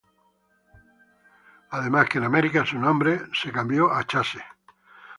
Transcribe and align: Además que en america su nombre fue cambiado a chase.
Además 1.69 2.09
que 2.09 2.17
en 2.17 2.23
america 2.23 2.65
su 2.65 2.79
nombre 2.79 3.19
fue 3.39 3.51
cambiado 3.51 3.93
a 3.93 4.03
chase. 4.03 4.43